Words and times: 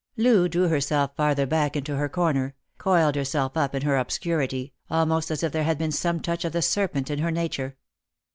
Loo 0.17 0.47
drew 0.49 0.67
herself 0.67 1.15
farther 1.15 1.45
back 1.45 1.75
into 1.75 1.95
her 1.95 2.09
corner— 2.09 2.55
coiled 2.79 3.13
herself 3.13 3.55
up 3.55 3.75
in 3.75 3.83
her 3.83 3.97
obscurity, 3.97 4.73
almost 4.89 5.29
as 5.29 5.43
if 5.43 5.51
there 5.51 5.61
had 5.63 5.77
been 5.77 5.91
some 5.91 6.19
touch 6.19 6.43
of 6.43 6.53
the 6.53 6.61
serpent 6.63 7.11
in 7.11 7.19
her 7.19 7.29
nature. 7.29 7.77